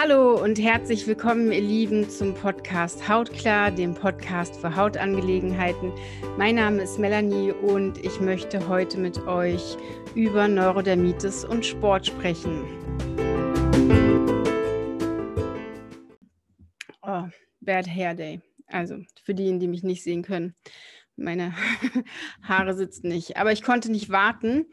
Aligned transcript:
Hallo 0.00 0.40
und 0.40 0.60
herzlich 0.60 1.08
willkommen, 1.08 1.50
ihr 1.50 1.60
Lieben, 1.60 2.08
zum 2.08 2.32
Podcast 2.32 3.08
Hautklar, 3.08 3.72
dem 3.72 3.94
Podcast 3.94 4.54
für 4.54 4.76
Hautangelegenheiten. 4.76 5.92
Mein 6.36 6.54
Name 6.54 6.82
ist 6.82 7.00
Melanie 7.00 7.50
und 7.50 7.98
ich 8.04 8.20
möchte 8.20 8.68
heute 8.68 8.96
mit 8.96 9.18
euch 9.26 9.76
über 10.14 10.46
Neurodermitis 10.46 11.44
und 11.44 11.66
Sport 11.66 12.06
sprechen. 12.06 12.62
Oh, 17.02 17.24
Bad 17.60 17.88
Hair 17.88 18.14
Day. 18.14 18.40
Also 18.68 18.98
für 19.24 19.34
diejenigen, 19.34 19.58
die 19.58 19.66
mich 19.66 19.82
nicht 19.82 20.04
sehen 20.04 20.22
können 20.22 20.54
meine 21.18 21.54
Haare 22.42 22.74
sitzen 22.74 23.08
nicht. 23.08 23.36
Aber 23.36 23.52
ich 23.52 23.62
konnte 23.62 23.90
nicht 23.90 24.10
warten, 24.10 24.66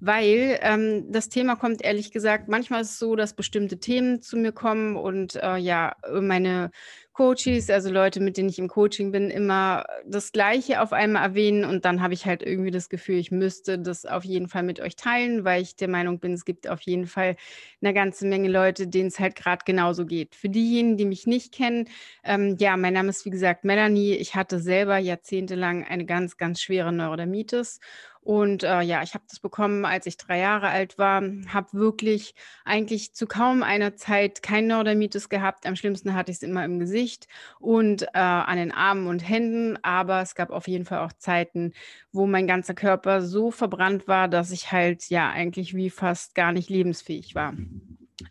weil 0.00 0.58
ähm, 0.62 1.10
das 1.10 1.28
Thema 1.28 1.56
kommt 1.56 1.82
ehrlich 1.82 2.10
gesagt, 2.10 2.48
manchmal 2.48 2.82
ist 2.82 2.92
es 2.92 2.98
so, 2.98 3.16
dass 3.16 3.34
bestimmte 3.34 3.78
Themen 3.78 4.22
zu 4.22 4.36
mir 4.36 4.52
kommen 4.52 4.96
und 4.96 5.36
äh, 5.36 5.56
ja, 5.56 5.96
meine 6.20 6.70
Coaches, 7.18 7.68
also 7.68 7.90
Leute, 7.90 8.20
mit 8.20 8.36
denen 8.36 8.48
ich 8.48 8.60
im 8.60 8.68
Coaching 8.68 9.10
bin, 9.10 9.28
immer 9.28 9.84
das 10.06 10.30
Gleiche 10.30 10.80
auf 10.80 10.92
einmal 10.92 11.24
erwähnen 11.24 11.64
und 11.64 11.84
dann 11.84 12.00
habe 12.00 12.14
ich 12.14 12.26
halt 12.26 12.44
irgendwie 12.44 12.70
das 12.70 12.88
Gefühl, 12.88 13.16
ich 13.16 13.32
müsste 13.32 13.76
das 13.76 14.06
auf 14.06 14.22
jeden 14.24 14.46
Fall 14.46 14.62
mit 14.62 14.78
euch 14.78 14.94
teilen, 14.94 15.42
weil 15.44 15.60
ich 15.60 15.74
der 15.74 15.88
Meinung 15.88 16.20
bin, 16.20 16.32
es 16.32 16.44
gibt 16.44 16.68
auf 16.68 16.80
jeden 16.82 17.08
Fall 17.08 17.34
eine 17.82 17.92
ganze 17.92 18.24
Menge 18.24 18.48
Leute, 18.48 18.86
denen 18.86 19.08
es 19.08 19.18
halt 19.18 19.34
gerade 19.34 19.64
genauso 19.66 20.06
geht. 20.06 20.36
Für 20.36 20.48
diejenigen, 20.48 20.96
die 20.96 21.06
mich 21.06 21.26
nicht 21.26 21.52
kennen, 21.52 21.88
ähm, 22.22 22.54
ja, 22.60 22.76
mein 22.76 22.94
Name 22.94 23.08
ist 23.08 23.24
wie 23.24 23.30
gesagt 23.30 23.64
Melanie. 23.64 24.14
Ich 24.14 24.36
hatte 24.36 24.60
selber 24.60 24.98
jahrzehntelang 24.98 25.82
eine 25.84 26.04
ganz, 26.06 26.36
ganz 26.36 26.60
schwere 26.60 26.92
Neurodermitis 26.92 27.80
und 28.28 28.62
äh, 28.62 28.82
ja, 28.82 29.02
ich 29.02 29.14
habe 29.14 29.24
das 29.26 29.40
bekommen, 29.40 29.86
als 29.86 30.04
ich 30.04 30.18
drei 30.18 30.38
Jahre 30.38 30.68
alt 30.68 30.98
war, 30.98 31.22
habe 31.50 31.68
wirklich 31.72 32.34
eigentlich 32.66 33.14
zu 33.14 33.26
kaum 33.26 33.62
einer 33.62 33.96
Zeit 33.96 34.42
kein 34.42 34.66
Neurodermitis 34.66 35.30
gehabt. 35.30 35.64
Am 35.64 35.76
schlimmsten 35.76 36.12
hatte 36.12 36.30
ich 36.30 36.36
es 36.36 36.42
immer 36.42 36.62
im 36.62 36.78
Gesicht 36.78 37.26
und 37.58 38.02
äh, 38.02 38.08
an 38.12 38.58
den 38.58 38.70
Armen 38.70 39.06
und 39.06 39.26
Händen. 39.26 39.82
Aber 39.82 40.20
es 40.20 40.34
gab 40.34 40.50
auf 40.50 40.68
jeden 40.68 40.84
Fall 40.84 40.98
auch 40.98 41.14
Zeiten, 41.14 41.72
wo 42.12 42.26
mein 42.26 42.46
ganzer 42.46 42.74
Körper 42.74 43.22
so 43.22 43.50
verbrannt 43.50 44.08
war, 44.08 44.28
dass 44.28 44.50
ich 44.50 44.72
halt 44.72 45.08
ja 45.08 45.30
eigentlich 45.30 45.74
wie 45.74 45.88
fast 45.88 46.34
gar 46.34 46.52
nicht 46.52 46.68
lebensfähig 46.68 47.34
war. 47.34 47.54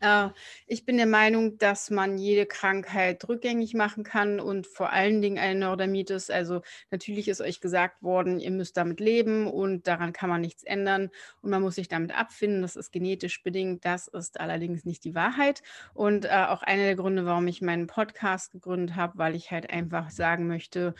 Äh, 0.01 0.29
ich 0.67 0.85
bin 0.85 0.97
der 0.97 1.05
Meinung, 1.05 1.57
dass 1.57 1.89
man 1.89 2.17
jede 2.17 2.45
Krankheit 2.45 3.27
rückgängig 3.27 3.73
machen 3.73 4.03
kann 4.03 4.39
und 4.39 4.67
vor 4.67 4.91
allen 4.91 5.21
Dingen 5.21 5.37
eine 5.37 5.59
Neurodermitis. 5.59 6.29
Also 6.29 6.61
natürlich 6.91 7.27
ist 7.27 7.41
euch 7.41 7.61
gesagt 7.61 8.01
worden, 8.03 8.39
ihr 8.39 8.51
müsst 8.51 8.77
damit 8.77 8.99
leben 8.99 9.47
und 9.47 9.87
daran 9.87 10.13
kann 10.13 10.29
man 10.29 10.41
nichts 10.41 10.63
ändern 10.63 11.09
und 11.41 11.49
man 11.49 11.61
muss 11.61 11.75
sich 11.75 11.87
damit 11.87 12.17
abfinden. 12.17 12.61
Das 12.61 12.75
ist 12.75 12.91
genetisch 12.91 13.43
bedingt. 13.43 13.85
Das 13.85 14.07
ist 14.07 14.39
allerdings 14.39 14.85
nicht 14.85 15.03
die 15.03 15.15
Wahrheit. 15.15 15.61
Und 15.93 16.25
äh, 16.25 16.45
auch 16.47 16.63
einer 16.63 16.83
der 16.83 16.95
Gründe, 16.95 17.25
warum 17.25 17.47
ich 17.47 17.61
meinen 17.61 17.87
Podcast 17.87 18.51
gegründet 18.51 18.95
habe, 18.95 19.17
weil 19.17 19.35
ich 19.35 19.51
halt 19.51 19.69
einfach 19.69 20.09
sagen 20.09 20.47
möchte, 20.47 20.93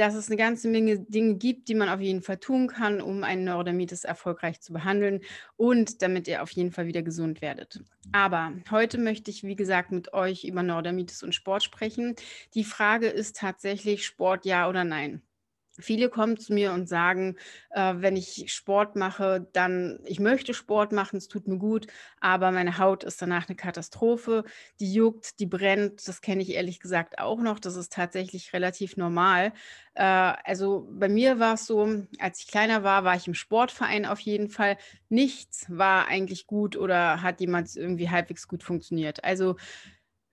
dass 0.00 0.14
es 0.14 0.28
eine 0.28 0.36
ganze 0.36 0.68
Menge 0.68 0.98
Dinge 1.00 1.36
gibt, 1.36 1.68
die 1.68 1.74
man 1.74 1.88
auf 1.90 2.00
jeden 2.00 2.22
Fall 2.22 2.38
tun 2.38 2.68
kann, 2.68 3.00
um 3.02 3.22
einen 3.22 3.44
Neurodermitis 3.44 4.04
erfolgreich 4.04 4.60
zu 4.60 4.72
behandeln 4.72 5.20
und 5.56 6.02
damit 6.02 6.26
ihr 6.26 6.42
auf 6.42 6.50
jeden 6.52 6.72
Fall 6.72 6.86
wieder 6.86 7.02
gesund 7.02 7.42
werdet. 7.42 7.82
Aber 8.12 8.52
heute 8.70 8.98
möchte 8.98 9.30
ich, 9.30 9.44
wie 9.44 9.56
gesagt, 9.56 9.92
mit 9.92 10.12
euch 10.14 10.44
über 10.44 10.62
Neurodermitis 10.62 11.22
und 11.22 11.34
Sport 11.34 11.62
sprechen. 11.62 12.16
Die 12.54 12.64
Frage 12.64 13.08
ist 13.08 13.36
tatsächlich 13.36 14.06
Sport 14.06 14.46
ja 14.46 14.68
oder 14.68 14.84
nein. 14.84 15.22
Viele 15.78 16.08
kommen 16.10 16.36
zu 16.36 16.52
mir 16.52 16.72
und 16.72 16.88
sagen, 16.88 17.36
äh, 17.70 17.94
wenn 17.96 18.16
ich 18.16 18.52
Sport 18.52 18.96
mache, 18.96 19.46
dann, 19.52 20.00
ich 20.04 20.20
möchte 20.20 20.52
Sport 20.52 20.92
machen, 20.92 21.16
es 21.16 21.28
tut 21.28 21.46
mir 21.48 21.58
gut, 21.58 21.86
aber 22.20 22.50
meine 22.50 22.78
Haut 22.78 23.04
ist 23.04 23.22
danach 23.22 23.48
eine 23.48 23.56
Katastrophe. 23.56 24.44
Die 24.80 24.92
juckt, 24.92 25.38
die 25.40 25.46
brennt, 25.46 26.06
das 26.08 26.20
kenne 26.20 26.42
ich 26.42 26.50
ehrlich 26.54 26.80
gesagt 26.80 27.18
auch 27.18 27.40
noch. 27.40 27.58
Das 27.60 27.76
ist 27.76 27.92
tatsächlich 27.92 28.52
relativ 28.52 28.96
normal. 28.96 29.52
Äh, 29.94 30.02
also 30.02 30.88
bei 30.92 31.08
mir 31.08 31.38
war 31.38 31.54
es 31.54 31.66
so, 31.66 32.04
als 32.18 32.40
ich 32.40 32.48
kleiner 32.48 32.82
war, 32.82 33.04
war 33.04 33.16
ich 33.16 33.26
im 33.26 33.34
Sportverein 33.34 34.06
auf 34.06 34.20
jeden 34.20 34.48
Fall. 34.48 34.76
Nichts 35.08 35.66
war 35.68 36.08
eigentlich 36.08 36.46
gut 36.46 36.76
oder 36.76 37.22
hat 37.22 37.40
jemand 37.40 37.74
irgendwie 37.76 38.10
halbwegs 38.10 38.48
gut 38.48 38.62
funktioniert. 38.62 39.24
Also 39.24 39.56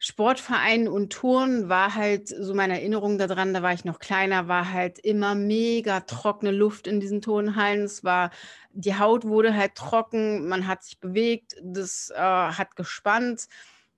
Sportverein 0.08 0.88
und 0.88 1.12
Turn 1.12 1.68
war 1.68 1.94
halt 1.94 2.30
so 2.30 2.54
meine 2.54 2.80
Erinnerung 2.80 3.18
daran, 3.18 3.54
da 3.54 3.62
war 3.62 3.74
ich 3.74 3.84
noch 3.84 4.00
kleiner, 4.00 4.48
war 4.48 4.72
halt 4.72 5.00
immer 5.00 5.36
mega 5.36 6.00
trockene 6.00 6.52
Luft 6.52 6.88
in 6.88 7.02
diesen 7.02 7.22
Turnhallen. 7.22 7.82
Es 7.82 8.06
war, 8.06 8.32
die 8.72 8.98
Haut 8.98 9.26
wurde 9.26 9.54
halt 9.54 9.76
trocken, 9.76 10.48
man 10.48 10.66
hat 10.66 10.86
sich 10.86 11.02
bewegt, 11.02 11.58
das 11.62 12.10
äh, 12.16 12.18
hat 12.22 12.78
gespannt. 12.78 13.50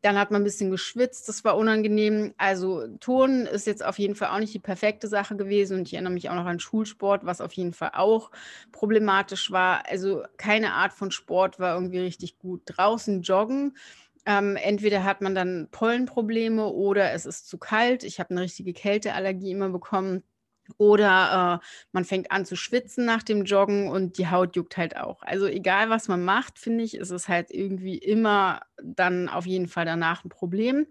Dann 0.01 0.17
hat 0.17 0.31
man 0.31 0.41
ein 0.41 0.45
bisschen 0.45 0.71
geschwitzt, 0.71 1.29
das 1.29 1.43
war 1.43 1.55
unangenehm. 1.57 2.33
Also 2.37 2.87
Turnen 2.99 3.45
ist 3.45 3.67
jetzt 3.67 3.85
auf 3.85 3.99
jeden 3.99 4.15
Fall 4.15 4.29
auch 4.29 4.39
nicht 4.39 4.53
die 4.53 4.59
perfekte 4.59 5.07
Sache 5.07 5.35
gewesen 5.35 5.77
und 5.77 5.87
ich 5.87 5.93
erinnere 5.93 6.13
mich 6.13 6.29
auch 6.29 6.35
noch 6.35 6.45
an 6.45 6.59
Schulsport, 6.59 7.23
was 7.25 7.39
auf 7.39 7.53
jeden 7.53 7.73
Fall 7.73 7.91
auch 7.93 8.31
problematisch 8.71 9.51
war. 9.51 9.83
Also 9.87 10.23
keine 10.37 10.73
Art 10.73 10.93
von 10.93 11.11
Sport 11.11 11.59
war 11.59 11.75
irgendwie 11.75 11.99
richtig 11.99 12.39
gut. 12.39 12.61
Draußen 12.65 13.21
joggen 13.21 13.75
ähm, 14.25 14.55
entweder 14.55 15.03
hat 15.03 15.21
man 15.21 15.35
dann 15.35 15.67
Pollenprobleme 15.71 16.65
oder 16.67 17.11
es 17.13 17.25
ist 17.25 17.47
zu 17.47 17.57
kalt. 17.57 18.03
Ich 18.03 18.19
habe 18.19 18.31
eine 18.31 18.41
richtige 18.41 18.73
Kälteallergie 18.73 19.51
immer 19.51 19.69
bekommen. 19.69 20.23
Oder 20.77 21.61
äh, 21.61 21.65
man 21.91 22.05
fängt 22.05 22.31
an 22.31 22.45
zu 22.45 22.55
schwitzen 22.55 23.05
nach 23.05 23.23
dem 23.23 23.43
Joggen 23.43 23.87
und 23.89 24.19
die 24.19 24.29
Haut 24.29 24.55
juckt 24.55 24.77
halt 24.77 24.97
auch. 24.97 25.23
Also 25.23 25.47
egal, 25.47 25.89
was 25.89 26.07
man 26.07 26.23
macht, 26.23 26.59
finde 26.59 26.83
ich, 26.83 26.95
ist 26.95 27.09
es 27.09 27.27
halt 27.27 27.49
irgendwie 27.49 27.97
immer 27.97 28.61
dann 28.83 29.29
auf 29.29 29.47
jeden 29.47 29.67
Fall 29.67 29.85
danach 29.85 30.23
ein 30.23 30.29
Problem. 30.29 30.85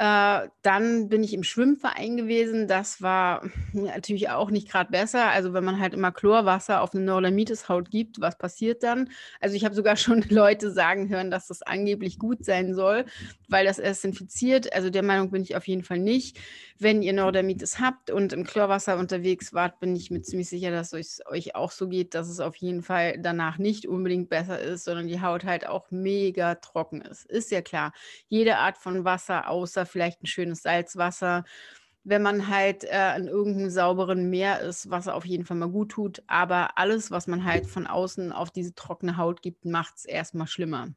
Äh, 0.00 0.48
dann 0.62 1.10
bin 1.10 1.22
ich 1.22 1.34
im 1.34 1.44
Schwimmverein 1.44 2.16
gewesen. 2.16 2.66
Das 2.66 3.02
war 3.02 3.42
natürlich 3.74 4.30
auch 4.30 4.50
nicht 4.50 4.70
gerade 4.70 4.90
besser. 4.90 5.28
Also 5.28 5.52
wenn 5.52 5.62
man 5.62 5.78
halt 5.78 5.92
immer 5.92 6.10
Chlorwasser 6.10 6.80
auf 6.80 6.94
eine 6.94 7.04
Neurodermitis-Haut 7.04 7.90
gibt, 7.90 8.18
was 8.18 8.38
passiert 8.38 8.82
dann? 8.82 9.10
Also 9.40 9.56
ich 9.56 9.64
habe 9.66 9.74
sogar 9.74 9.96
schon 9.96 10.24
Leute 10.30 10.70
sagen 10.70 11.10
hören, 11.10 11.30
dass 11.30 11.48
das 11.48 11.60
angeblich 11.60 12.18
gut 12.18 12.46
sein 12.46 12.74
soll, 12.74 13.04
weil 13.50 13.66
das 13.66 13.78
erst 13.78 14.06
infiziert. 14.06 14.72
Also 14.72 14.88
der 14.88 15.02
Meinung 15.02 15.32
bin 15.32 15.42
ich 15.42 15.54
auf 15.54 15.68
jeden 15.68 15.82
Fall 15.82 15.98
nicht. 15.98 16.38
Wenn 16.78 17.02
ihr 17.02 17.12
Neurodermitis 17.12 17.78
habt 17.78 18.10
und 18.10 18.32
im 18.32 18.44
Chlorwasser 18.44 18.96
unterwegs 18.96 19.52
wart, 19.52 19.80
bin 19.80 19.94
ich 19.94 20.10
mir 20.10 20.22
ziemlich 20.22 20.48
sicher, 20.48 20.70
dass 20.70 20.94
es 20.94 21.20
euch 21.26 21.54
auch 21.54 21.72
so 21.72 21.88
geht, 21.88 22.14
dass 22.14 22.30
es 22.30 22.40
auf 22.40 22.56
jeden 22.56 22.80
Fall 22.80 23.18
danach 23.18 23.58
nicht 23.58 23.86
unbedingt 23.86 24.30
besser 24.30 24.58
ist, 24.58 24.84
sondern 24.84 25.08
die 25.08 25.20
Haut 25.20 25.44
halt 25.44 25.66
auch 25.66 25.90
mega 25.90 26.54
trocken 26.54 27.02
ist. 27.02 27.26
Ist 27.26 27.50
ja 27.50 27.60
klar. 27.60 27.92
Jede 28.28 28.56
Art 28.56 28.78
von 28.78 29.04
Wasser, 29.04 29.50
außer 29.50 29.89
vielleicht 29.90 30.22
ein 30.22 30.26
schönes 30.26 30.62
Salzwasser, 30.62 31.44
wenn 32.04 32.22
man 32.22 32.48
halt 32.48 32.84
äh, 32.84 33.16
in 33.16 33.28
irgendeinem 33.28 33.70
sauberen 33.70 34.30
Meer 34.30 34.60
ist, 34.60 34.90
was 34.90 35.08
auf 35.08 35.26
jeden 35.26 35.44
Fall 35.44 35.56
mal 35.58 35.68
gut 35.68 35.90
tut. 35.90 36.22
Aber 36.26 36.78
alles, 36.78 37.10
was 37.10 37.26
man 37.26 37.44
halt 37.44 37.66
von 37.66 37.86
außen 37.86 38.32
auf 38.32 38.50
diese 38.50 38.74
trockene 38.74 39.16
Haut 39.16 39.42
gibt, 39.42 39.64
macht 39.64 39.96
es 39.98 40.04
erstmal 40.06 40.46
schlimmer. 40.46 40.88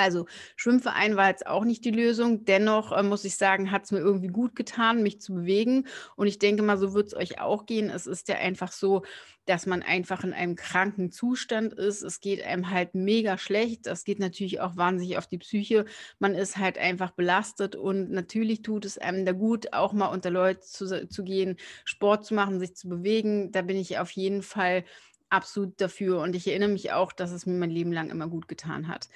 Also 0.00 0.26
Schwimmverein 0.56 1.16
war 1.16 1.28
jetzt 1.28 1.46
auch 1.46 1.64
nicht 1.64 1.84
die 1.84 1.90
Lösung. 1.90 2.44
Dennoch 2.44 2.92
äh, 2.92 3.02
muss 3.02 3.24
ich 3.24 3.36
sagen, 3.36 3.70
hat 3.70 3.84
es 3.84 3.92
mir 3.92 3.98
irgendwie 3.98 4.28
gut 4.28 4.56
getan, 4.56 5.02
mich 5.02 5.20
zu 5.20 5.34
bewegen. 5.34 5.86
Und 6.16 6.26
ich 6.26 6.38
denke 6.38 6.62
mal, 6.62 6.78
so 6.78 6.94
wird 6.94 7.08
es 7.08 7.14
euch 7.14 7.40
auch 7.40 7.66
gehen. 7.66 7.90
Es 7.90 8.06
ist 8.06 8.28
ja 8.28 8.36
einfach 8.36 8.72
so, 8.72 9.02
dass 9.46 9.66
man 9.66 9.82
einfach 9.82 10.22
in 10.22 10.32
einem 10.32 10.54
kranken 10.54 11.10
Zustand 11.10 11.72
ist. 11.72 12.02
Es 12.02 12.20
geht 12.20 12.42
einem 12.44 12.70
halt 12.70 12.94
mega 12.94 13.38
schlecht. 13.38 13.86
Das 13.86 14.04
geht 14.04 14.20
natürlich 14.20 14.60
auch 14.60 14.76
wahnsinnig 14.76 15.18
auf 15.18 15.26
die 15.26 15.38
Psyche. 15.38 15.86
Man 16.18 16.34
ist 16.34 16.56
halt 16.56 16.78
einfach 16.78 17.10
belastet 17.10 17.74
und 17.74 18.10
natürlich 18.10 18.62
tut 18.62 18.84
es 18.84 18.98
einem 18.98 19.24
da 19.24 19.32
gut, 19.32 19.72
auch 19.72 19.92
mal 19.92 20.06
unter 20.06 20.30
Leute 20.30 20.60
zu, 20.60 21.08
zu 21.08 21.24
gehen, 21.24 21.56
Sport 21.84 22.26
zu 22.26 22.34
machen, 22.34 22.60
sich 22.60 22.76
zu 22.76 22.88
bewegen. 22.88 23.50
Da 23.50 23.62
bin 23.62 23.76
ich 23.76 23.98
auf 23.98 24.10
jeden 24.12 24.42
Fall 24.42 24.84
absolut 25.30 25.80
dafür. 25.80 26.20
Und 26.20 26.36
ich 26.36 26.46
erinnere 26.46 26.70
mich 26.70 26.92
auch, 26.92 27.12
dass 27.12 27.30
es 27.30 27.46
mir 27.46 27.54
mein 27.54 27.70
Leben 27.70 27.92
lang 27.92 28.10
immer 28.10 28.28
gut 28.28 28.48
getan 28.48 28.88
hat. 28.88 29.08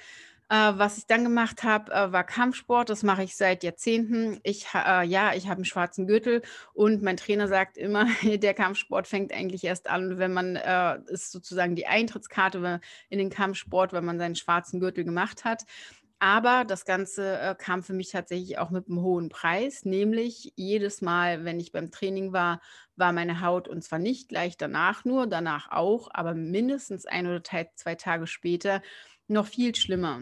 Äh, 0.49 0.73
was 0.77 0.99
ich 0.99 1.07
dann 1.07 1.23
gemacht 1.23 1.63
habe, 1.63 1.91
äh, 1.91 2.11
war 2.11 2.23
Kampfsport. 2.23 2.89
Das 2.89 3.01
mache 3.01 3.23
ich 3.23 3.35
seit 3.35 3.63
Jahrzehnten. 3.63 4.39
Ich, 4.43 4.67
äh, 4.75 5.03
ja, 5.05 5.33
ich 5.33 5.45
habe 5.45 5.55
einen 5.55 5.65
schwarzen 5.65 6.05
Gürtel 6.05 6.43
und 6.73 7.01
mein 7.01 7.17
Trainer 7.17 7.47
sagt 7.47 7.77
immer, 7.77 8.05
der 8.23 8.53
Kampfsport 8.53 9.07
fängt 9.07 9.33
eigentlich 9.33 9.63
erst 9.63 9.89
an, 9.89 10.19
wenn 10.19 10.33
man, 10.33 10.55
äh, 10.55 10.99
ist 11.07 11.31
sozusagen 11.31 11.75
die 11.75 11.87
Eintrittskarte 11.87 12.79
in 13.09 13.17
den 13.17 13.31
Kampfsport, 13.31 13.91
wenn 13.93 14.05
man 14.05 14.19
seinen 14.19 14.35
schwarzen 14.35 14.79
Gürtel 14.79 15.03
gemacht 15.03 15.45
hat. 15.45 15.63
Aber 16.19 16.63
das 16.63 16.85
Ganze 16.85 17.39
äh, 17.39 17.55
kam 17.55 17.83
für 17.83 17.93
mich 17.93 18.11
tatsächlich 18.11 18.57
auch 18.57 18.69
mit 18.69 18.87
einem 18.87 19.01
hohen 19.01 19.29
Preis, 19.29 19.83
nämlich 19.83 20.53
jedes 20.55 21.01
Mal, 21.01 21.43
wenn 21.43 21.59
ich 21.59 21.71
beim 21.71 21.91
Training 21.91 22.33
war, 22.33 22.61
war 22.95 23.11
meine 23.13 23.41
Haut 23.41 23.67
und 23.67 23.83
zwar 23.83 23.99
nicht 23.99 24.29
gleich 24.29 24.57
danach 24.57 25.05
nur, 25.05 25.27
danach 25.27 25.71
auch, 25.71 26.09
aber 26.13 26.33
mindestens 26.33 27.05
ein 27.05 27.27
oder 27.27 27.43
zwei 27.43 27.95
Tage 27.95 28.27
später 28.27 28.81
noch 29.27 29.47
viel 29.47 29.75
schlimmer. 29.75 30.21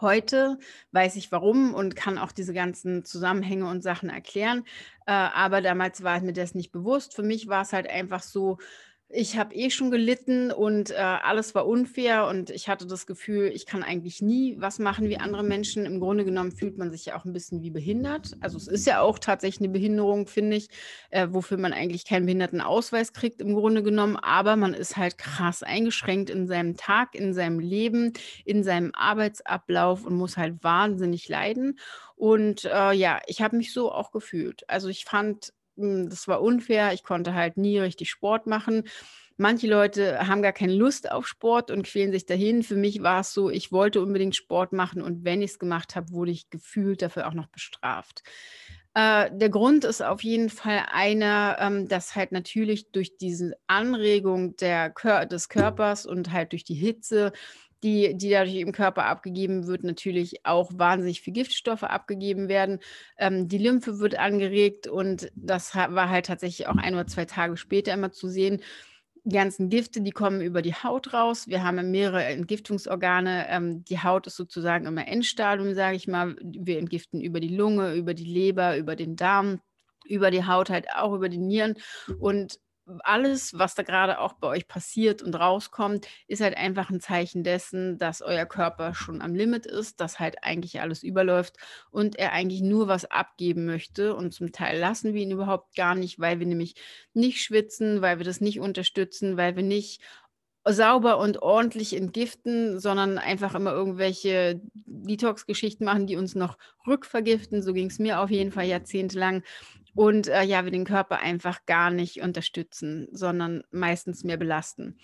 Heute 0.00 0.58
weiß 0.92 1.16
ich 1.16 1.32
warum 1.32 1.74
und 1.74 1.96
kann 1.96 2.18
auch 2.18 2.32
diese 2.32 2.54
ganzen 2.54 3.04
Zusammenhänge 3.04 3.68
und 3.68 3.82
Sachen 3.82 4.10
erklären. 4.10 4.64
Äh, 5.06 5.12
aber 5.12 5.60
damals 5.60 6.02
war 6.04 6.20
mir 6.20 6.32
das 6.32 6.54
nicht 6.54 6.70
bewusst. 6.70 7.14
Für 7.14 7.22
mich 7.22 7.48
war 7.48 7.62
es 7.62 7.72
halt 7.72 7.88
einfach 7.90 8.22
so, 8.22 8.58
ich 9.10 9.38
habe 9.38 9.54
eh 9.54 9.70
schon 9.70 9.90
gelitten 9.90 10.52
und 10.52 10.90
äh, 10.90 10.96
alles 10.96 11.54
war 11.54 11.66
unfair 11.66 12.26
und 12.26 12.50
ich 12.50 12.68
hatte 12.68 12.86
das 12.86 13.06
Gefühl, 13.06 13.50
ich 13.54 13.64
kann 13.64 13.82
eigentlich 13.82 14.20
nie 14.20 14.56
was 14.58 14.78
machen 14.78 15.08
wie 15.08 15.16
andere 15.16 15.42
Menschen. 15.42 15.86
Im 15.86 15.98
Grunde 15.98 16.26
genommen 16.26 16.52
fühlt 16.52 16.76
man 16.76 16.90
sich 16.90 17.06
ja 17.06 17.18
auch 17.18 17.24
ein 17.24 17.32
bisschen 17.32 17.62
wie 17.62 17.70
behindert. 17.70 18.36
Also 18.40 18.58
es 18.58 18.68
ist 18.68 18.86
ja 18.86 19.00
auch 19.00 19.18
tatsächlich 19.18 19.62
eine 19.62 19.72
Behinderung, 19.72 20.26
finde 20.26 20.56
ich, 20.56 20.68
äh, 21.08 21.28
wofür 21.30 21.56
man 21.56 21.72
eigentlich 21.72 22.04
keinen 22.04 22.26
Behindertenausweis 22.26 23.14
kriegt 23.14 23.40
im 23.40 23.54
Grunde 23.54 23.82
genommen. 23.82 24.16
Aber 24.16 24.56
man 24.56 24.74
ist 24.74 24.98
halt 24.98 25.16
krass 25.16 25.62
eingeschränkt 25.62 26.28
in 26.28 26.46
seinem 26.46 26.76
Tag, 26.76 27.14
in 27.14 27.32
seinem 27.32 27.60
Leben, 27.60 28.12
in 28.44 28.62
seinem 28.62 28.90
Arbeitsablauf 28.94 30.04
und 30.04 30.16
muss 30.16 30.36
halt 30.36 30.62
wahnsinnig 30.62 31.30
leiden. 31.30 31.78
Und 32.14 32.66
äh, 32.66 32.92
ja, 32.92 33.20
ich 33.26 33.40
habe 33.40 33.56
mich 33.56 33.72
so 33.72 33.90
auch 33.90 34.10
gefühlt. 34.10 34.68
Also 34.68 34.88
ich 34.88 35.06
fand 35.06 35.54
das 35.78 36.28
war 36.28 36.42
unfair. 36.42 36.92
Ich 36.92 37.04
konnte 37.04 37.34
halt 37.34 37.56
nie 37.56 37.78
richtig 37.78 38.10
Sport 38.10 38.46
machen. 38.46 38.84
Manche 39.36 39.68
Leute 39.68 40.26
haben 40.26 40.42
gar 40.42 40.52
keine 40.52 40.74
Lust 40.74 41.10
auf 41.12 41.28
Sport 41.28 41.70
und 41.70 41.84
quälen 41.84 42.10
sich 42.10 42.26
dahin. 42.26 42.64
Für 42.64 42.74
mich 42.74 43.02
war 43.02 43.20
es 43.20 43.32
so, 43.32 43.50
ich 43.50 43.70
wollte 43.70 44.02
unbedingt 44.02 44.34
Sport 44.34 44.72
machen 44.72 45.00
und 45.00 45.24
wenn 45.24 45.42
ich 45.42 45.52
es 45.52 45.58
gemacht 45.60 45.94
habe, 45.94 46.10
wurde 46.10 46.32
ich 46.32 46.50
gefühlt 46.50 47.02
dafür 47.02 47.28
auch 47.28 47.34
noch 47.34 47.46
bestraft. 47.46 48.24
Äh, 48.94 49.30
der 49.32 49.48
Grund 49.48 49.84
ist 49.84 50.02
auf 50.02 50.24
jeden 50.24 50.50
Fall 50.50 50.86
einer, 50.90 51.56
ähm, 51.60 51.86
dass 51.86 52.16
halt 52.16 52.32
natürlich 52.32 52.90
durch 52.90 53.16
diese 53.16 53.56
Anregung 53.68 54.56
der 54.56 54.90
des 55.26 55.48
Körpers 55.48 56.04
und 56.04 56.32
halt 56.32 56.50
durch 56.50 56.64
die 56.64 56.74
Hitze 56.74 57.32
die, 57.82 58.16
die 58.16 58.30
dadurch 58.30 58.56
im 58.56 58.72
Körper 58.72 59.04
abgegeben 59.06 59.66
wird, 59.66 59.84
natürlich 59.84 60.44
auch 60.44 60.70
wahnsinnig 60.74 61.20
viel 61.20 61.32
Giftstoffe 61.32 61.84
abgegeben 61.84 62.48
werden. 62.48 62.80
Ähm, 63.18 63.48
die 63.48 63.58
Lymphe 63.58 63.98
wird 63.98 64.18
angeregt 64.18 64.86
und 64.86 65.30
das 65.34 65.74
war 65.74 66.08
halt 66.08 66.26
tatsächlich 66.26 66.66
auch 66.66 66.76
ein 66.76 66.94
oder 66.94 67.06
zwei 67.06 67.24
Tage 67.24 67.56
später 67.56 67.92
immer 67.92 68.12
zu 68.12 68.28
sehen. 68.28 68.62
Die 69.24 69.36
ganzen 69.36 69.68
Gifte, 69.68 70.00
die 70.00 70.10
kommen 70.10 70.40
über 70.40 70.62
die 70.62 70.74
Haut 70.74 71.12
raus. 71.12 71.48
Wir 71.48 71.62
haben 71.62 71.90
mehrere 71.90 72.24
Entgiftungsorgane. 72.24 73.46
Ähm, 73.50 73.84
die 73.84 74.02
Haut 74.02 74.26
ist 74.26 74.36
sozusagen 74.36 74.86
immer 74.86 75.06
Endstadium, 75.06 75.74
sage 75.74 75.96
ich 75.96 76.08
mal. 76.08 76.36
Wir 76.42 76.78
entgiften 76.78 77.20
über 77.20 77.40
die 77.40 77.54
Lunge, 77.54 77.94
über 77.94 78.14
die 78.14 78.24
Leber, 78.24 78.76
über 78.76 78.96
den 78.96 79.16
Darm 79.16 79.60
über 80.08 80.30
die 80.30 80.44
Haut 80.44 80.70
halt 80.70 80.86
auch 80.94 81.14
über 81.14 81.28
die 81.28 81.38
Nieren 81.38 81.74
und 82.18 82.58
alles, 83.04 83.58
was 83.58 83.74
da 83.74 83.82
gerade 83.82 84.18
auch 84.20 84.34
bei 84.34 84.48
euch 84.48 84.68
passiert 84.68 85.22
und 85.22 85.34
rauskommt, 85.34 86.06
ist 86.26 86.40
halt 86.40 86.56
einfach 86.56 86.90
ein 86.90 87.00
Zeichen 87.00 87.44
dessen, 87.44 87.98
dass 87.98 88.22
euer 88.22 88.46
Körper 88.46 88.94
schon 88.94 89.22
am 89.22 89.34
Limit 89.34 89.66
ist, 89.66 90.00
dass 90.00 90.18
halt 90.18 90.42
eigentlich 90.42 90.80
alles 90.80 91.02
überläuft 91.02 91.56
und 91.90 92.16
er 92.16 92.32
eigentlich 92.32 92.60
nur 92.62 92.88
was 92.88 93.04
abgeben 93.04 93.66
möchte. 93.66 94.14
Und 94.14 94.32
zum 94.32 94.52
Teil 94.52 94.78
lassen 94.78 95.14
wir 95.14 95.22
ihn 95.22 95.30
überhaupt 95.30 95.74
gar 95.76 95.94
nicht, 95.94 96.18
weil 96.18 96.38
wir 96.38 96.46
nämlich 96.46 96.74
nicht 97.14 97.42
schwitzen, 97.42 98.02
weil 98.02 98.18
wir 98.18 98.24
das 98.24 98.40
nicht 98.40 98.60
unterstützen, 98.60 99.36
weil 99.36 99.56
wir 99.56 99.62
nicht 99.62 100.00
sauber 100.66 101.18
und 101.18 101.40
ordentlich 101.42 101.94
entgiften, 101.96 102.78
sondern 102.78 103.18
einfach 103.18 103.54
immer 103.54 103.72
irgendwelche 103.72 104.60
Detox-Geschichten 104.74 105.84
machen, 105.84 106.06
die 106.06 106.16
uns 106.16 106.34
noch 106.34 106.58
rückvergiften. 106.86 107.62
So 107.62 107.72
ging 107.72 107.86
es 107.86 107.98
mir 107.98 108.20
auf 108.20 108.30
jeden 108.30 108.52
Fall 108.52 108.66
jahrzehntelang. 108.66 109.42
Und 109.98 110.28
äh, 110.28 110.44
ja, 110.44 110.64
wir 110.64 110.70
den 110.70 110.84
Körper 110.84 111.18
einfach 111.18 111.66
gar 111.66 111.90
nicht 111.90 112.22
unterstützen, 112.22 113.08
sondern 113.10 113.64
meistens 113.72 114.22
mehr 114.22 114.36
belasten. 114.36 114.96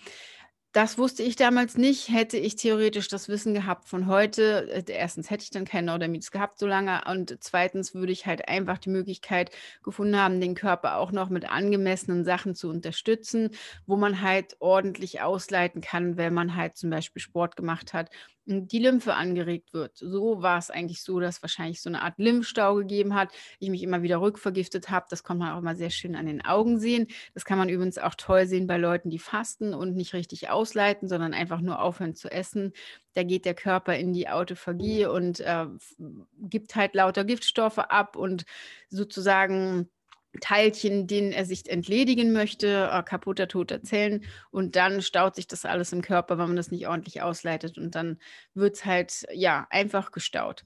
Das 0.71 0.97
wusste 0.97 1.21
ich 1.21 1.35
damals 1.35 1.75
nicht. 1.75 2.07
Hätte 2.07 2.37
ich 2.37 2.55
theoretisch 2.55 3.09
das 3.09 3.27
Wissen 3.27 3.53
gehabt 3.53 3.89
von 3.89 4.07
heute, 4.07 4.71
äh, 4.71 4.83
erstens 4.87 5.29
hätte 5.29 5.43
ich 5.43 5.49
dann 5.49 5.65
keinen 5.65 5.87
Neurodermitis 5.87 6.31
gehabt 6.31 6.59
so 6.59 6.65
lange 6.65 7.01
und 7.11 7.35
zweitens 7.41 7.93
würde 7.93 8.13
ich 8.13 8.25
halt 8.25 8.47
einfach 8.47 8.77
die 8.77 8.89
Möglichkeit 8.89 9.51
gefunden 9.83 10.15
haben, 10.15 10.39
den 10.39 10.55
Körper 10.55 10.95
auch 10.95 11.11
noch 11.11 11.27
mit 11.27 11.51
angemessenen 11.51 12.23
Sachen 12.23 12.55
zu 12.55 12.69
unterstützen, 12.69 13.49
wo 13.85 13.97
man 13.97 14.21
halt 14.21 14.55
ordentlich 14.61 15.21
ausleiten 15.21 15.81
kann, 15.81 16.15
wenn 16.15 16.33
man 16.33 16.55
halt 16.55 16.77
zum 16.77 16.89
Beispiel 16.89 17.21
Sport 17.21 17.57
gemacht 17.57 17.93
hat 17.93 18.11
die 18.45 18.79
Lymphe 18.79 19.15
angeregt 19.15 19.73
wird. 19.73 19.97
So 19.97 20.41
war 20.41 20.57
es 20.57 20.69
eigentlich 20.69 21.01
so, 21.01 21.19
dass 21.19 21.41
wahrscheinlich 21.41 21.81
so 21.81 21.89
eine 21.89 22.01
Art 22.01 22.15
Lymphstau 22.17 22.75
gegeben 22.75 23.15
hat. 23.15 23.31
Ich 23.59 23.69
mich 23.69 23.81
immer 23.83 24.03
wieder 24.03 24.21
rückvergiftet 24.21 24.89
habe. 24.89 25.07
Das 25.09 25.23
kann 25.23 25.37
man 25.37 25.53
auch 25.53 25.61
mal 25.61 25.75
sehr 25.75 25.89
schön 25.89 26.15
an 26.15 26.27
den 26.27 26.45
Augen 26.45 26.79
sehen. 26.79 27.07
Das 27.33 27.45
kann 27.45 27.57
man 27.57 27.69
übrigens 27.69 27.97
auch 27.97 28.15
toll 28.15 28.45
sehen 28.45 28.67
bei 28.67 28.77
Leuten, 28.77 29.09
die 29.09 29.19
fasten 29.19 29.73
und 29.73 29.95
nicht 29.95 30.13
richtig 30.13 30.49
ausleiten, 30.49 31.07
sondern 31.07 31.33
einfach 31.33 31.61
nur 31.61 31.81
aufhören 31.81 32.15
zu 32.15 32.31
essen. 32.31 32.73
Da 33.13 33.23
geht 33.23 33.45
der 33.45 33.55
Körper 33.55 33.95
in 33.95 34.13
die 34.13 34.29
Autophagie 34.29 35.05
und 35.05 35.39
äh, 35.39 35.65
gibt 36.41 36.75
halt 36.75 36.93
lauter 36.95 37.23
Giftstoffe 37.23 37.79
ab 37.79 38.15
und 38.15 38.45
sozusagen 38.89 39.89
Teilchen, 40.41 41.07
denen 41.07 41.31
er 41.31 41.45
sich 41.45 41.69
entledigen 41.69 42.33
möchte, 42.33 42.89
äh, 42.91 43.03
kaputter, 43.03 43.47
toter 43.47 43.81
Zellen. 43.83 44.23
Und 44.51 44.75
dann 44.75 45.01
staut 45.01 45.35
sich 45.35 45.47
das 45.47 45.65
alles 45.65 45.93
im 45.93 46.01
Körper, 46.01 46.37
wenn 46.37 46.47
man 46.47 46.55
das 46.55 46.71
nicht 46.71 46.87
ordentlich 46.87 47.21
ausleitet. 47.21 47.77
Und 47.77 47.95
dann 47.95 48.19
wird 48.53 48.75
es 48.75 48.85
halt, 48.85 49.25
ja, 49.33 49.67
einfach 49.69 50.11
gestaut. 50.11 50.63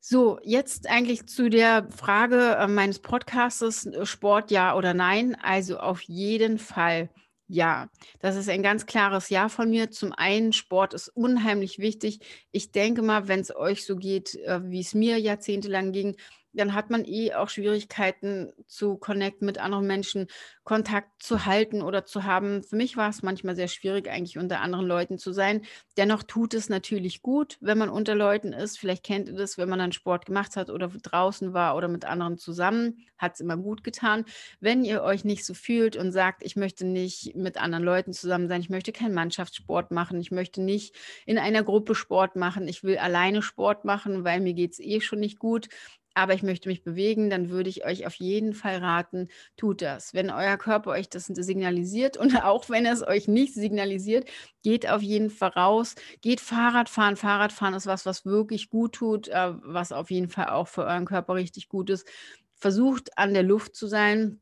So, 0.00 0.38
jetzt 0.42 0.88
eigentlich 0.90 1.26
zu 1.26 1.48
der 1.48 1.88
Frage 1.90 2.56
äh, 2.58 2.66
meines 2.68 2.98
Podcastes, 2.98 3.86
äh, 3.86 4.04
Sport 4.04 4.50
ja 4.50 4.76
oder 4.76 4.92
nein. 4.92 5.34
Also 5.42 5.78
auf 5.78 6.02
jeden 6.02 6.58
Fall 6.58 7.08
ja. 7.46 7.88
Das 8.20 8.36
ist 8.36 8.48
ein 8.48 8.62
ganz 8.62 8.86
klares 8.86 9.28
Ja 9.30 9.48
von 9.48 9.70
mir. 9.70 9.90
Zum 9.90 10.12
einen, 10.12 10.52
Sport 10.52 10.94
ist 10.94 11.08
unheimlich 11.08 11.78
wichtig. 11.78 12.20
Ich 12.52 12.72
denke 12.72 13.02
mal, 13.02 13.28
wenn 13.28 13.40
es 13.40 13.54
euch 13.54 13.84
so 13.84 13.96
geht, 13.96 14.34
wie 14.34 14.80
es 14.80 14.94
mir 14.94 15.18
jahrzehntelang 15.18 15.92
ging, 15.92 16.16
dann 16.54 16.74
hat 16.74 16.90
man 16.90 17.04
eh 17.04 17.34
auch 17.34 17.48
Schwierigkeiten 17.48 18.52
zu 18.66 18.96
connecten 18.96 19.46
mit 19.46 19.58
anderen 19.58 19.86
Menschen, 19.86 20.26
Kontakt 20.64 21.22
zu 21.22 21.44
halten 21.44 21.82
oder 21.82 22.06
zu 22.06 22.24
haben. 22.24 22.62
Für 22.62 22.76
mich 22.76 22.96
war 22.96 23.10
es 23.10 23.22
manchmal 23.22 23.54
sehr 23.54 23.68
schwierig, 23.68 24.08
eigentlich 24.08 24.38
unter 24.38 24.60
anderen 24.60 24.86
Leuten 24.86 25.18
zu 25.18 25.32
sein. 25.32 25.62
Dennoch 25.96 26.22
tut 26.22 26.54
es 26.54 26.70
natürlich 26.70 27.20
gut, 27.20 27.58
wenn 27.60 27.76
man 27.76 27.90
unter 27.90 28.14
Leuten 28.14 28.52
ist. 28.52 28.78
Vielleicht 28.78 29.04
kennt 29.04 29.28
ihr 29.28 29.34
das, 29.34 29.58
wenn 29.58 29.68
man 29.68 29.78
dann 29.78 29.92
Sport 29.92 30.24
gemacht 30.26 30.56
hat 30.56 30.70
oder 30.70 30.88
draußen 30.88 31.52
war 31.52 31.76
oder 31.76 31.88
mit 31.88 32.06
anderen 32.06 32.38
zusammen, 32.38 33.04
hat 33.18 33.34
es 33.34 33.40
immer 33.40 33.56
gut 33.56 33.84
getan. 33.84 34.24
Wenn 34.60 34.84
ihr 34.84 35.02
euch 35.02 35.24
nicht 35.24 35.44
so 35.44 35.54
fühlt 35.54 35.96
und 35.96 36.12
sagt, 36.12 36.42
ich 36.42 36.56
möchte 36.56 36.86
nicht 36.86 37.36
mit 37.36 37.60
anderen 37.60 37.84
Leuten 37.84 38.12
zusammen 38.12 38.48
sein, 38.48 38.60
ich 38.60 38.70
möchte 38.70 38.92
keinen 38.92 39.14
Mannschaftssport 39.14 39.90
machen, 39.90 40.20
ich 40.20 40.30
möchte 40.30 40.62
nicht 40.62 40.94
in 41.26 41.38
einer 41.38 41.62
Gruppe 41.62 41.94
Sport 41.94 42.36
machen, 42.36 42.68
ich 42.68 42.84
will 42.84 42.96
alleine 42.96 43.42
Sport 43.42 43.84
machen, 43.84 44.24
weil 44.24 44.40
mir 44.40 44.54
geht 44.54 44.72
es 44.72 44.80
eh 44.80 45.00
schon 45.00 45.20
nicht 45.20 45.38
gut, 45.38 45.68
aber 46.14 46.34
ich 46.34 46.42
möchte 46.42 46.68
mich 46.68 46.82
bewegen, 46.82 47.28
dann 47.28 47.50
würde 47.50 47.68
ich 47.68 47.84
euch 47.84 48.06
auf 48.06 48.14
jeden 48.14 48.54
Fall 48.54 48.76
raten, 48.78 49.28
tut 49.56 49.82
das. 49.82 50.14
Wenn 50.14 50.30
euer 50.30 50.56
Körper 50.56 50.90
euch 50.90 51.08
das 51.08 51.26
signalisiert 51.26 52.16
und 52.16 52.34
auch 52.44 52.68
wenn 52.68 52.86
es 52.86 53.06
euch 53.06 53.28
nicht 53.28 53.54
signalisiert, 53.54 54.28
geht 54.62 54.88
auf 54.88 55.02
jeden 55.02 55.30
Fall 55.30 55.50
raus, 55.50 55.94
geht 56.20 56.40
Fahrrad 56.40 56.88
fahren. 56.88 57.16
Fahrradfahren 57.16 57.74
ist 57.74 57.86
was, 57.86 58.06
was 58.06 58.24
wirklich 58.24 58.70
gut 58.70 58.94
tut, 58.94 59.28
äh, 59.28 59.52
was 59.62 59.92
auf 59.92 60.10
jeden 60.10 60.28
Fall 60.28 60.48
auch 60.50 60.68
für 60.68 60.84
euren 60.84 61.04
Körper 61.04 61.34
richtig 61.34 61.68
gut 61.68 61.90
ist. 61.90 62.06
Versucht 62.54 63.18
an 63.18 63.34
der 63.34 63.42
Luft 63.42 63.74
zu 63.74 63.86
sein 63.86 64.40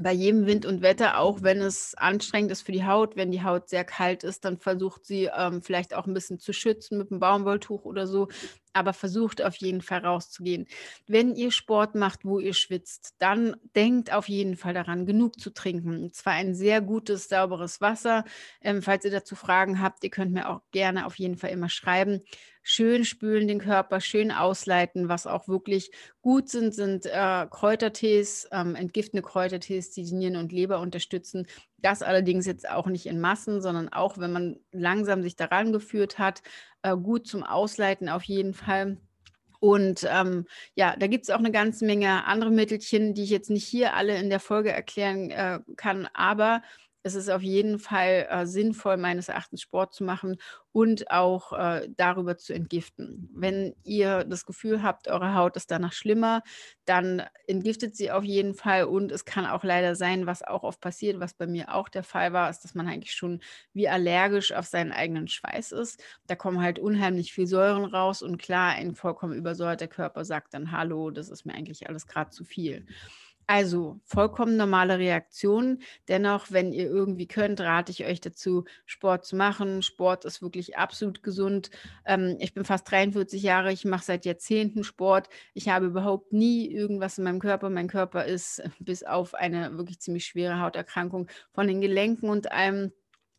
bei 0.00 0.12
jedem 0.12 0.46
Wind 0.46 0.66
und 0.66 0.82
Wetter, 0.82 1.18
auch 1.18 1.42
wenn 1.42 1.60
es 1.60 1.94
anstrengend 1.94 2.50
ist 2.50 2.62
für 2.62 2.72
die 2.72 2.84
Haut, 2.84 3.14
wenn 3.14 3.30
die 3.30 3.44
Haut 3.44 3.68
sehr 3.68 3.84
kalt 3.84 4.24
ist, 4.24 4.44
dann 4.44 4.58
versucht 4.58 5.04
sie 5.04 5.30
ähm, 5.36 5.62
vielleicht 5.62 5.94
auch 5.94 6.06
ein 6.06 6.14
bisschen 6.14 6.40
zu 6.40 6.52
schützen 6.52 6.98
mit 6.98 7.10
einem 7.10 7.20
Baumwolltuch 7.20 7.84
oder 7.84 8.06
so, 8.08 8.28
aber 8.74 8.92
versucht 8.92 9.42
auf 9.42 9.56
jeden 9.56 9.80
Fall 9.80 10.00
rauszugehen. 10.00 10.66
Wenn 11.06 11.34
ihr 11.34 11.50
Sport 11.50 11.94
macht, 11.94 12.24
wo 12.24 12.38
ihr 12.38 12.54
schwitzt, 12.54 13.14
dann 13.18 13.56
denkt 13.74 14.12
auf 14.12 14.28
jeden 14.28 14.56
Fall 14.56 14.74
daran, 14.74 15.06
genug 15.06 15.40
zu 15.40 15.50
trinken. 15.50 16.04
Und 16.04 16.14
zwar 16.14 16.34
ein 16.34 16.54
sehr 16.54 16.80
gutes, 16.80 17.28
sauberes 17.28 17.80
Wasser. 17.80 18.24
Ähm, 18.60 18.82
falls 18.82 19.04
ihr 19.04 19.10
dazu 19.10 19.36
Fragen 19.36 19.80
habt, 19.80 20.04
ihr 20.04 20.10
könnt 20.10 20.32
mir 20.32 20.48
auch 20.48 20.60
gerne 20.70 21.06
auf 21.06 21.16
jeden 21.18 21.36
Fall 21.36 21.50
immer 21.50 21.68
schreiben 21.68 22.22
schön 22.64 23.04
spülen 23.04 23.46
den 23.46 23.60
Körper, 23.60 24.00
schön 24.00 24.32
ausleiten. 24.32 25.08
Was 25.08 25.28
auch 25.28 25.46
wirklich 25.46 25.90
gut 26.22 26.48
sind, 26.48 26.74
sind 26.74 27.06
äh, 27.06 27.46
Kräutertees, 27.48 28.48
ähm, 28.50 28.74
entgiftende 28.74 29.22
Kräutertees, 29.22 29.90
die 29.90 30.02
die 30.02 30.14
Nieren 30.14 30.36
und 30.36 30.50
Leber 30.50 30.80
unterstützen. 30.80 31.46
Das 31.84 32.00
allerdings 32.00 32.46
jetzt 32.46 32.66
auch 32.66 32.86
nicht 32.86 33.04
in 33.04 33.20
Massen, 33.20 33.60
sondern 33.60 33.90
auch, 33.90 34.16
wenn 34.16 34.32
man 34.32 34.56
langsam 34.72 35.22
sich 35.22 35.36
daran 35.36 35.70
geführt 35.70 36.18
hat, 36.18 36.40
äh, 36.80 36.96
gut 36.96 37.26
zum 37.26 37.42
Ausleiten 37.42 38.08
auf 38.08 38.22
jeden 38.22 38.54
Fall. 38.54 38.96
Und 39.60 40.08
ähm, 40.10 40.46
ja, 40.76 40.96
da 40.98 41.08
gibt 41.08 41.24
es 41.24 41.30
auch 41.30 41.40
eine 41.40 41.52
ganze 41.52 41.84
Menge 41.84 42.24
andere 42.24 42.50
Mittelchen, 42.50 43.12
die 43.12 43.24
ich 43.24 43.28
jetzt 43.28 43.50
nicht 43.50 43.66
hier 43.66 43.92
alle 43.92 44.16
in 44.16 44.30
der 44.30 44.40
Folge 44.40 44.72
erklären 44.72 45.30
äh, 45.30 45.60
kann, 45.76 46.08
aber 46.14 46.62
es 47.04 47.14
ist 47.14 47.28
auf 47.28 47.42
jeden 47.42 47.78
Fall 47.78 48.26
äh, 48.30 48.46
sinnvoll, 48.46 48.96
meines 48.96 49.28
Erachtens 49.28 49.60
Sport 49.60 49.92
zu 49.92 50.04
machen 50.04 50.38
und 50.72 51.10
auch 51.10 51.52
äh, 51.52 51.88
darüber 51.96 52.38
zu 52.38 52.54
entgiften. 52.54 53.28
Wenn 53.34 53.76
ihr 53.84 54.24
das 54.24 54.46
Gefühl 54.46 54.82
habt, 54.82 55.06
eure 55.08 55.34
Haut 55.34 55.54
ist 55.56 55.70
danach 55.70 55.92
schlimmer, 55.92 56.42
dann 56.86 57.22
entgiftet 57.46 57.94
sie 57.94 58.10
auf 58.10 58.24
jeden 58.24 58.54
Fall 58.54 58.84
und 58.84 59.12
es 59.12 59.26
kann 59.26 59.44
auch 59.46 59.64
leider 59.64 59.94
sein, 59.94 60.26
was 60.26 60.42
auch 60.42 60.62
oft 60.62 60.80
passiert, 60.80 61.20
was 61.20 61.34
bei 61.34 61.46
mir 61.46 61.74
auch 61.74 61.90
der 61.90 62.04
Fall 62.04 62.32
war, 62.32 62.48
ist, 62.48 62.60
dass 62.60 62.74
man 62.74 62.88
eigentlich 62.88 63.12
schon 63.12 63.40
wie 63.74 63.88
allergisch 63.88 64.52
auf 64.52 64.66
seinen 64.66 64.92
eigenen 64.92 65.28
Schweiß 65.28 65.72
ist. 65.72 66.02
Da 66.26 66.36
kommen 66.36 66.62
halt 66.62 66.78
unheimlich 66.78 67.34
viel 67.34 67.46
Säuren 67.46 67.84
raus 67.84 68.22
und 68.22 68.38
klar, 68.38 68.72
ein 68.72 68.94
vollkommen 68.94 69.34
übersäuerter 69.34 69.88
Körper 69.88 70.24
sagt 70.24 70.54
dann, 70.54 70.72
hallo, 70.72 71.10
das 71.10 71.28
ist 71.28 71.44
mir 71.44 71.54
eigentlich 71.54 71.86
alles 71.86 72.06
gerade 72.06 72.30
zu 72.30 72.44
viel. 72.44 72.86
Also 73.46 74.00
vollkommen 74.04 74.56
normale 74.56 74.98
Reaktion. 74.98 75.82
Dennoch, 76.08 76.50
wenn 76.50 76.72
ihr 76.72 76.86
irgendwie 76.86 77.26
könnt, 77.26 77.60
rate 77.60 77.92
ich 77.92 78.04
euch 78.04 78.20
dazu, 78.20 78.64
Sport 78.86 79.26
zu 79.26 79.36
machen. 79.36 79.82
Sport 79.82 80.24
ist 80.24 80.40
wirklich 80.40 80.78
absolut 80.78 81.22
gesund. 81.22 81.70
Ähm, 82.06 82.36
ich 82.40 82.54
bin 82.54 82.64
fast 82.64 82.90
43 82.90 83.42
Jahre, 83.42 83.72
ich 83.72 83.84
mache 83.84 84.04
seit 84.04 84.24
Jahrzehnten 84.24 84.82
Sport. 84.82 85.28
Ich 85.52 85.68
habe 85.68 85.86
überhaupt 85.86 86.32
nie 86.32 86.70
irgendwas 86.70 87.18
in 87.18 87.24
meinem 87.24 87.40
Körper. 87.40 87.68
Mein 87.68 87.88
Körper 87.88 88.24
ist 88.24 88.62
bis 88.78 89.02
auf 89.02 89.34
eine 89.34 89.76
wirklich 89.76 90.00
ziemlich 90.00 90.24
schwere 90.24 90.60
Hauterkrankung 90.60 91.28
von 91.52 91.66
den 91.66 91.80
Gelenken 91.82 92.30
und 92.30 92.50
allem 92.50 92.92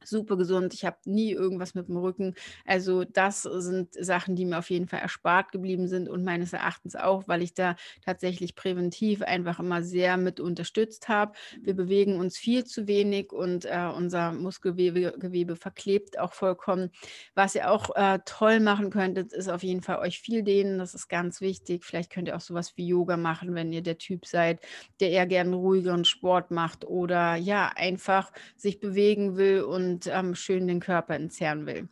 super 0.06 0.38
gesund. 0.38 0.74
Ich 0.74 0.86
habe 0.86 0.98
nie 1.06 1.32
irgendwas 1.32 1.76
mit 1.76 1.88
dem 1.88 1.98
Rücken. 1.98 2.36
Also 2.66 3.04
das 3.04 3.44
sind 3.44 3.94
Sachen, 3.94 4.36
die 4.36 4.46
mir 4.46 4.60
auf 4.60 4.70
jeden 4.70 4.88
Fall 4.88 5.00
erspart 5.00 5.52
geblieben 5.52 5.88
sind 5.88 6.10
und 6.10 6.24
meines 6.24 6.54
Erachtens 6.54 6.96
auch, 6.96 7.28
weil 7.28 7.42
ich 7.42 7.54
da 7.54 7.76
tatsächlich 8.04 8.56
präventiv 8.56 9.22
einfach 9.22 9.60
immer 9.60 9.84
sehr 9.84 10.18
mit 10.18 10.40
unterstützt 10.40 11.10
habe. 11.10 11.34
Wir 11.62 11.76
bewegen 11.76 12.20
uns 12.20 12.38
viel 12.38 12.66
zu 12.66 12.88
wenig 12.88 13.32
und 13.32 13.66
äh, 13.66 13.90
unser 13.96 14.32
Muskelgewebe 14.34 15.16
Gewebe 15.18 15.56
verklebt 15.56 16.20
auch 16.20 16.34
vollkommen. 16.34 16.92
Was 17.34 17.56
ihr 17.56 17.72
auch 17.72 17.96
äh, 17.96 18.20
toll 18.26 18.60
machen 18.60 18.90
könntet, 18.90 19.34
ist 19.34 19.50
auf 19.50 19.64
jeden 19.64 19.82
Fall 19.82 20.00
euch 20.00 20.20
viel 20.20 20.44
dehnen. 20.44 20.78
Das 20.78 20.94
ist 20.94 21.08
ganz 21.08 21.42
wichtig. 21.42 21.84
Vielleicht 21.84 22.12
könnt 22.12 22.28
ihr 22.28 22.36
auch 22.36 22.42
sowas 22.42 22.74
wie 22.76 22.88
Yoga 22.88 23.18
machen, 23.18 23.56
wenn 23.56 23.74
ihr 23.74 23.82
der 23.82 23.98
Typ 23.98 24.26
seid, 24.26 24.60
der 25.00 25.12
eher 25.12 25.26
gerne 25.26 25.56
ruhigeren 25.56 26.06
Sport 26.06 26.52
macht 26.52 26.86
oder 26.86 27.36
ja, 27.36 27.72
einfach 27.76 28.32
sich 28.56 28.80
bewegen 28.80 29.38
will 29.38 29.64
und 29.64 29.95
und 29.96 30.08
ähm, 30.08 30.36
schön 30.36 30.68
den 30.68 30.82
Körper 30.82 31.16
entzerren 31.16 31.66
will. 31.66 31.88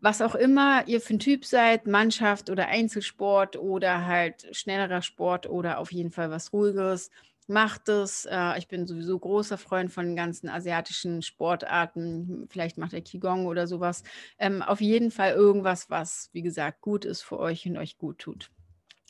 Was 0.00 0.22
auch 0.22 0.34
immer 0.34 0.86
ihr 0.86 1.00
für 1.00 1.14
ein 1.14 1.18
Typ 1.18 1.44
seid, 1.44 1.86
Mannschaft 1.86 2.50
oder 2.50 2.68
Einzelsport 2.68 3.56
oder 3.56 4.06
halt 4.06 4.46
schnellerer 4.52 5.02
Sport 5.02 5.48
oder 5.48 5.78
auf 5.78 5.90
jeden 5.90 6.12
Fall 6.12 6.30
was 6.30 6.52
ruhigeres, 6.52 7.10
macht 7.48 7.88
es. 7.88 8.26
Äh, 8.26 8.58
ich 8.58 8.68
bin 8.68 8.86
sowieso 8.86 9.18
großer 9.18 9.58
Freund 9.58 9.90
von 9.90 10.14
ganzen 10.14 10.48
asiatischen 10.48 11.22
Sportarten. 11.22 12.46
Vielleicht 12.50 12.78
macht 12.78 12.92
ihr 12.92 13.02
Qigong 13.02 13.46
oder 13.46 13.66
sowas. 13.66 14.04
Ähm, 14.38 14.62
auf 14.62 14.80
jeden 14.80 15.10
Fall 15.10 15.32
irgendwas, 15.32 15.90
was, 15.90 16.30
wie 16.32 16.42
gesagt, 16.42 16.82
gut 16.82 17.04
ist 17.04 17.22
für 17.22 17.40
euch 17.40 17.66
und 17.66 17.76
euch 17.76 17.98
gut 17.98 18.18
tut. 18.18 18.50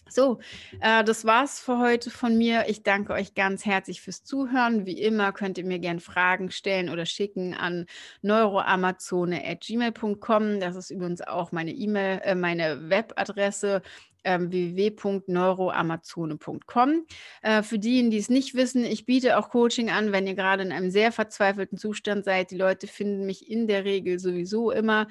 So, 0.09 0.39
äh, 0.81 1.05
das 1.05 1.25
war's 1.25 1.59
für 1.59 1.79
heute 1.79 2.11
von 2.11 2.39
mir. 2.39 2.67
Ich 2.69 2.85
danke 2.85 3.13
euch 3.13 3.35
ganz 3.35 3.67
herzlich 3.67 4.01
fürs 4.01 4.23
Zuhören. 4.23 4.87
Wie 4.87 5.01
immer 5.01 5.33
könnt 5.33 5.59
ihr 5.59 5.65
mir 5.65 5.81
gerne 5.81 5.99
Fragen 6.01 6.53
stellen 6.53 6.91
oder 6.91 7.07
schicken 7.07 7.55
an 7.55 7.87
neuroamazone.gmail.com. 8.23 10.61
Das 10.61 10.77
ist 10.77 10.91
übrigens 10.91 11.23
auch 11.23 11.51
meine 11.51 11.73
E-Mail, 11.73 12.21
äh, 12.23 12.37
meine 12.37 12.89
Webadresse 12.89 13.83
ähm, 14.27 14.51
www.neuroamazone.com. 14.51 17.07
Äh, 17.43 17.63
für 17.63 17.79
diejenigen, 17.79 18.11
die 18.11 18.19
es 18.19 18.29
nicht 18.29 18.55
wissen, 18.55 18.85
ich 18.85 19.07
biete 19.07 19.39
auch 19.39 19.49
Coaching 19.51 19.91
an, 19.91 20.11
wenn 20.13 20.27
ihr 20.27 20.35
gerade 20.35 20.63
in 20.63 20.73
einem 20.73 20.91
sehr 20.91 21.13
verzweifelten 21.13 21.79
Zustand 21.79 22.25
seid. 22.25 22.51
Die 22.51 22.57
Leute 22.57 22.87
finden 22.87 23.25
mich 23.25 23.51
in 23.51 23.67
der 23.67 23.85
Regel 23.85 24.19
sowieso 24.19 24.71
immer 24.71 25.07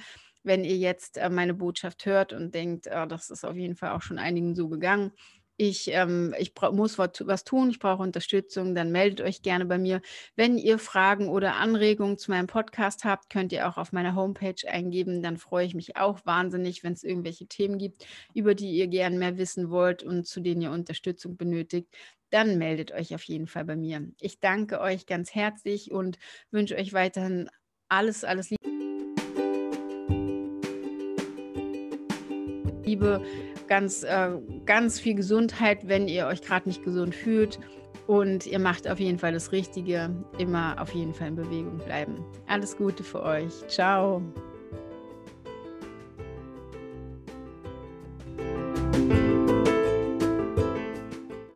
wenn 0.45 0.63
ihr 0.63 0.77
jetzt 0.77 1.17
äh, 1.17 1.29
meine 1.29 1.53
Botschaft 1.53 2.05
hört 2.05 2.33
und 2.33 2.53
denkt, 2.53 2.87
äh, 2.87 3.07
das 3.07 3.29
ist 3.29 3.45
auf 3.45 3.55
jeden 3.55 3.75
Fall 3.75 3.91
auch 3.91 4.01
schon 4.01 4.19
einigen 4.19 4.55
so 4.55 4.69
gegangen. 4.69 5.11
Ich, 5.57 5.89
ähm, 5.93 6.35
ich 6.37 6.53
muss 6.73 6.97
was, 6.97 7.43
tun, 7.45 7.69
ich 7.69 7.79
brauche 7.79 8.03
Unterstützung, 8.03 8.75
dann 8.75 8.91
meldet 8.91 9.21
euch 9.21 9.41
gerne 9.41 9.65
bei 9.65 9.77
mir. 9.77 10.01
Wenn 10.35 10.57
ihr 10.57 10.77
Fragen 10.79 11.29
oder 11.29 11.55
Anregungen 11.55 12.17
zu 12.17 12.31
meinem 12.31 12.47
Podcast 12.47 13.05
habt, 13.05 13.29
könnt 13.29 13.53
ihr 13.53 13.69
auch 13.69 13.77
auf 13.77 13.93
meiner 13.93 14.15
Homepage 14.15 14.67
eingeben. 14.67 15.23
Dann 15.23 15.37
freue 15.37 15.65
ich 15.65 15.73
mich 15.73 15.95
auch 15.95 16.19
wahnsinnig, 16.25 16.83
wenn 16.83 16.91
es 16.91 17.03
irgendwelche 17.03 17.47
Themen 17.47 17.77
gibt, 17.77 18.05
über 18.33 18.53
die 18.53 18.71
ihr 18.71 18.87
gerne 18.87 19.17
mehr 19.17 19.37
wissen 19.37 19.69
wollt 19.69 20.03
und 20.03 20.27
zu 20.27 20.41
denen 20.41 20.61
ihr 20.61 20.71
Unterstützung 20.71 21.37
benötigt. 21.37 21.87
Dann 22.31 22.57
meldet 22.57 22.91
euch 22.91 23.15
auf 23.15 23.23
jeden 23.23 23.47
Fall 23.47 23.63
bei 23.63 23.77
mir. 23.77 24.05
Ich 24.19 24.41
danke 24.41 24.81
euch 24.81 25.05
ganz 25.05 25.33
herzlich 25.33 25.91
und 25.91 26.17
wünsche 26.51 26.75
euch 26.75 26.91
weiterhin 26.91 27.49
alles, 27.87 28.25
alles 28.25 28.49
Liebe. 28.49 28.54
Liebe, 32.95 33.21
ganz, 33.67 34.03
äh, 34.03 34.29
ganz 34.65 34.99
viel 34.99 35.15
Gesundheit, 35.15 35.87
wenn 35.87 36.07
ihr 36.07 36.27
euch 36.27 36.41
gerade 36.41 36.69
nicht 36.69 36.83
gesund 36.83 37.13
fühlt. 37.13 37.59
Und 38.07 38.45
ihr 38.45 38.59
macht 38.59 38.87
auf 38.87 38.99
jeden 38.99 39.17
Fall 39.17 39.33
das 39.33 39.51
Richtige. 39.51 40.11
Immer 40.37 40.75
auf 40.79 40.93
jeden 40.93 41.13
Fall 41.13 41.29
in 41.29 41.35
Bewegung 41.35 41.77
bleiben. 41.79 42.23
Alles 42.47 42.77
Gute 42.77 43.03
für 43.03 43.23
euch. 43.23 43.67
Ciao. 43.67 44.21